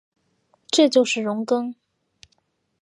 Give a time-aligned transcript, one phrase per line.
[0.69, 1.75] 这就是容庚。